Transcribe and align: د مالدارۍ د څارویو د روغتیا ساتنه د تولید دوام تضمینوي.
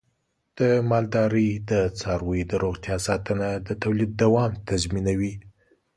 د 0.59 0.61
مالدارۍ 0.89 1.49
د 1.69 1.71
څارویو 1.99 2.49
د 2.51 2.53
روغتیا 2.63 2.95
ساتنه 3.07 3.47
د 3.67 3.69
تولید 3.83 4.11
دوام 4.23 4.51
تضمینوي. 4.67 5.33